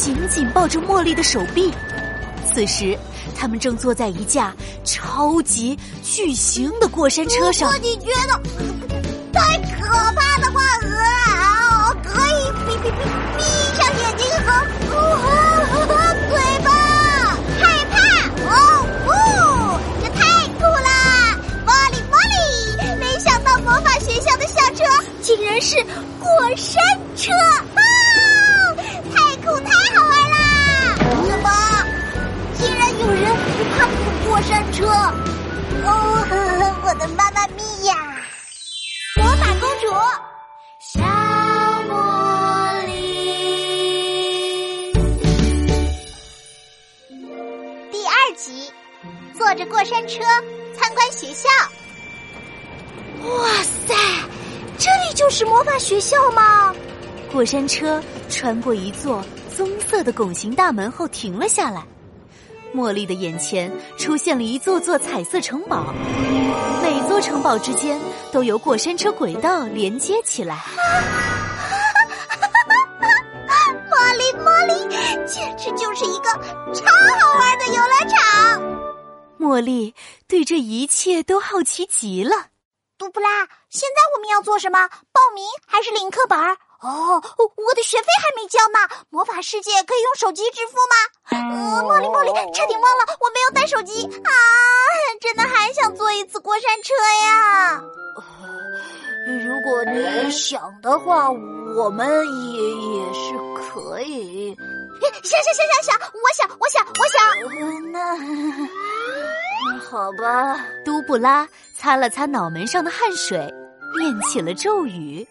[0.00, 1.70] 紧紧抱着茉莉的手臂。
[2.52, 2.98] 此时，
[3.36, 7.70] 他们正坐在一架超级巨型的过山车上。
[7.70, 8.32] 如果你觉得
[9.32, 12.96] 太可怕的话，呃，可以闭闭闭
[13.36, 13.42] 闭
[13.76, 14.48] 上眼睛和
[49.60, 50.22] 着过山车
[50.74, 51.46] 参观学校。
[53.28, 53.46] 哇
[53.86, 53.94] 塞，
[54.78, 56.74] 这里就是魔法学校吗？
[57.30, 59.22] 过山车穿过一座
[59.54, 61.84] 棕色的拱形大门后停了下来。
[62.74, 65.92] 茉莉的眼前出现了一座座彩色城堡，
[66.82, 68.00] 每座城堡之间
[68.32, 70.56] 都由过山车轨道连接起来。
[73.90, 74.72] 茉莉，茉莉，
[75.26, 76.30] 简直就是一个
[76.72, 76.86] 超
[77.20, 77.29] 好！
[79.50, 79.92] 茉莉
[80.28, 82.46] 对这一切都好奇极了。
[82.96, 84.88] 杜布拉，现在我们要做什么？
[85.10, 86.38] 报名还是领课本？
[86.82, 87.20] 哦，
[87.56, 88.78] 我的学费还没交呢。
[89.10, 90.94] 魔法世界可以用手机支付吗？
[91.30, 94.30] 呃，茉莉，茉莉，差点忘了，我没有带手机啊！
[95.20, 97.82] 真的还想坐一次过山车呀。
[99.26, 102.06] 如果你想的话，我们
[102.52, 104.56] 也也是可以。
[105.24, 107.18] 想想想想想，我想，我想，我想。
[107.92, 108.68] 那那
[109.90, 110.64] 好吧。
[110.84, 113.38] 都布拉擦了擦脑门上的汗水，
[113.98, 115.26] 念起了咒语。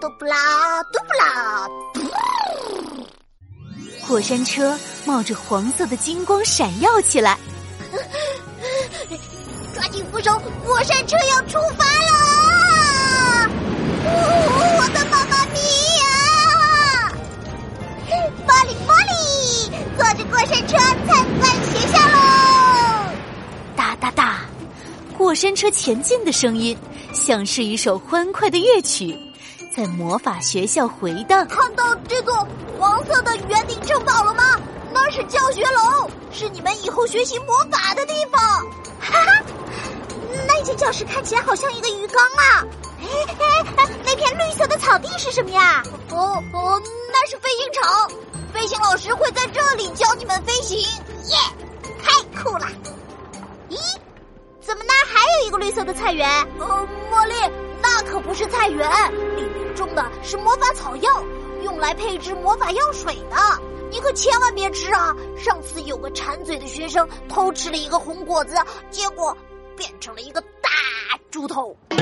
[0.00, 1.68] 嘟布拉，嘟布拉，
[4.06, 7.38] 过山车冒着黄色的金光闪耀起来，
[9.74, 13.50] 抓紧扶手，过山车要出发了！
[14.78, 15.58] 我的妈妈咪
[15.98, 16.04] 呀！
[18.46, 21.08] 巴里巴里，坐着过山车参
[21.40, 21.95] 观学校
[25.26, 26.78] 过山车前进的声音
[27.12, 29.18] 像是一首欢快的乐曲。
[29.74, 32.46] 在魔法学校回荡，看到这座
[32.78, 34.56] 黄色的圆顶城堡了吗？
[34.94, 38.40] 那是教学楼，是你们以后学习魔法的地方。
[39.00, 39.42] 哈哈，
[40.46, 42.64] 那间教室看起来好像一个鱼缸啊！
[43.00, 43.06] 哎
[43.78, 45.82] 哎，那片绿色的草地是什么呀？
[46.10, 48.08] 哦哦，那是飞行场，
[48.54, 50.78] 飞行老师会在这里教你们飞行。
[50.78, 51.36] 耶，
[52.00, 52.68] 太酷了！
[55.40, 56.28] 有一个绿色的菜园？
[56.58, 57.34] 哦，茉莉，
[57.82, 58.88] 那可不是菜园。
[59.36, 61.24] 里面种的是魔法草药，
[61.62, 63.36] 用来配制魔法药水的。
[63.90, 65.14] 你可千万别吃啊！
[65.36, 68.56] 上次有个馋嘴的学生偷吃了一个红果子，
[68.90, 69.36] 结果
[69.76, 70.70] 变成了一个大
[71.30, 71.76] 猪头。
[71.90, 71.96] 大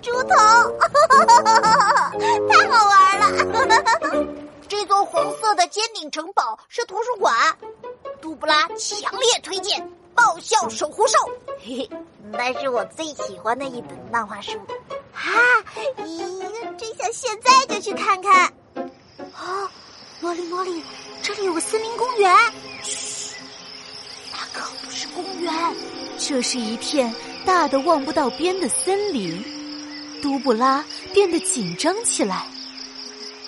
[0.00, 0.36] 猪头，
[2.48, 3.26] 太好玩了！
[4.68, 7.34] 这座红色的尖顶城堡是图书馆，
[8.20, 9.90] 杜布拉强烈推荐。
[10.16, 11.16] 爆笑守护兽，
[11.62, 11.90] 嘿嘿，
[12.32, 14.52] 那是我最喜欢的一本漫画书。
[15.12, 15.30] 啊，
[15.98, 18.52] 咦，真想现在就去看看。
[19.34, 19.70] 啊，
[20.22, 20.82] 茉莉茉莉，
[21.22, 22.34] 这里有个森林公园。
[22.82, 23.36] 嘘，
[24.32, 25.52] 那可不是公园，
[26.18, 29.54] 这是一片大的望不到边的森林。
[30.22, 32.46] 都布拉变得紧张起来。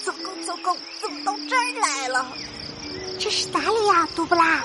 [0.05, 2.27] 糟糕糟糕，怎么到这儿来了？
[3.19, 4.63] 这是哪里呀，杜布拉？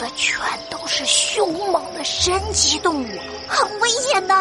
[0.00, 0.40] 的全
[0.70, 3.08] 都是凶猛的神奇动物，
[3.46, 4.34] 很危险的。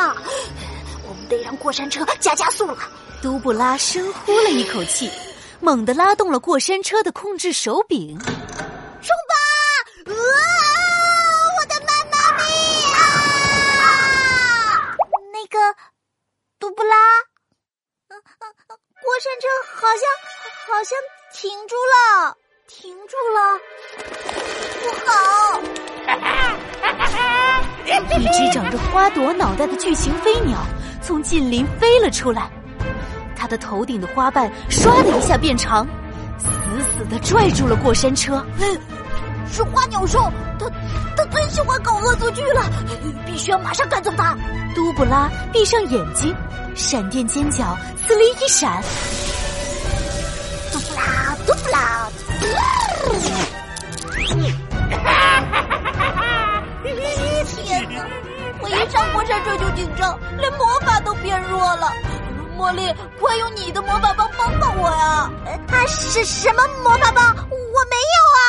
[1.06, 2.78] 我们得让过山车加加速了。
[3.22, 5.12] 杜布拉深呼了一口气，
[5.60, 8.34] 猛地拉动了过山车的控制手柄，冲吧！
[10.06, 10.14] 啊，
[11.60, 12.44] 我的妈妈咪
[12.94, 14.96] 啊！
[15.34, 15.60] 那个
[16.58, 16.96] 杜布拉，
[18.08, 20.02] 过山车好像
[20.68, 20.98] 好像
[21.34, 22.38] 停住了。
[22.72, 23.60] 停住了，
[24.82, 25.12] 不好！
[28.20, 30.58] 一只长着花朵脑袋的巨型飞鸟
[31.02, 32.50] 从近邻飞了出来，
[33.36, 35.88] 它的头顶的花瓣唰的一下变长，
[36.38, 36.50] 死
[36.84, 38.46] 死的拽住了过山车。
[39.52, 40.70] 是花鸟兽，它
[41.18, 42.62] 它最喜欢搞恶作剧了，
[43.26, 44.38] 必须要马上赶走它。
[44.76, 46.36] 都布拉闭上眼睛，
[46.76, 47.76] 闪电尖角
[48.08, 48.84] 呲哩一闪。
[58.62, 61.94] 我一上过山车就紧张，连魔法都变弱了。
[62.58, 65.32] 茉莉，快用你的魔法棒帮帮我呀！
[65.46, 67.36] 啊，是什么魔法棒？
[67.50, 68.42] 我没有啊！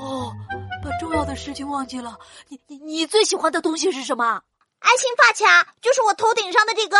[0.00, 0.34] 哦，
[0.82, 2.16] 把重要的事情忘记了。
[2.48, 4.40] 你你你最喜欢的东西是什么？
[4.78, 6.96] 爱心发卡，就是我头顶上的这个。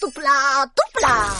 [0.00, 1.36] 嘟不啦，嘟不啦！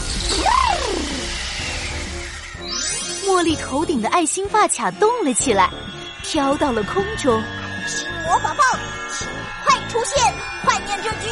[3.25, 5.69] 茉莉头顶的爱心发卡动了起来，
[6.21, 7.41] 飘到了空中。
[7.41, 8.79] 爱心魔法棒，
[10.03, 10.33] 出现！
[10.65, 11.29] 快念这句。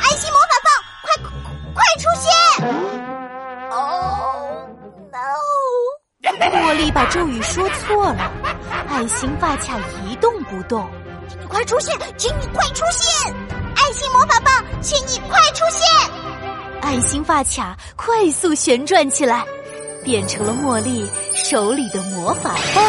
[0.00, 0.72] 爱心魔法棒，
[1.02, 1.12] 快
[1.74, 2.32] 快出现
[3.70, 4.66] ！Oh
[5.12, 5.18] no！
[6.56, 8.32] 茉莉把咒语说错了，
[8.88, 10.88] 爱心发卡一动不动。
[11.28, 11.94] 请你快出现！
[12.16, 13.34] 请你快出现！
[13.76, 15.86] 爱心魔法棒，请你快出现！
[16.80, 19.44] 爱心发卡快速旋转起来，
[20.02, 22.84] 变成了茉莉手里的魔法棒。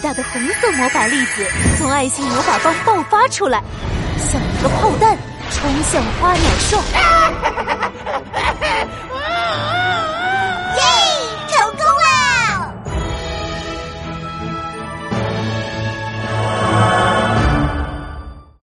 [0.00, 1.46] 大的红色魔法粒子
[1.78, 3.62] 从爱心魔法棒爆发出来，
[4.18, 5.16] 像一个炮弹
[5.50, 6.78] 冲向花鸟兽。